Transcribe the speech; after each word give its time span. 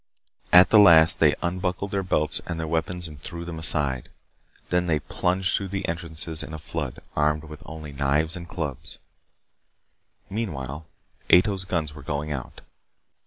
At 0.51 0.69
the 0.69 0.79
last 0.79 1.19
they 1.19 1.35
unbuckled 1.43 1.91
their 1.91 2.01
belts 2.01 2.41
and 2.47 2.59
their 2.59 2.65
weapons 2.65 3.07
and 3.07 3.21
threw 3.21 3.45
them 3.45 3.59
aside. 3.59 4.09
Then 4.69 4.87
they 4.87 4.99
plunged 4.99 5.55
through 5.55 5.67
the 5.67 5.87
entrances 5.87 6.41
in 6.41 6.55
a 6.55 6.57
flood, 6.57 7.03
armed 7.15 7.43
with 7.43 7.61
only 7.67 7.91
knives 7.93 8.35
and 8.35 8.49
clubs. 8.49 8.97
Meanwhile, 10.27 10.87
Ato's 11.29 11.65
guns 11.65 11.93
were 11.93 12.01
going 12.01 12.31
out. 12.31 12.61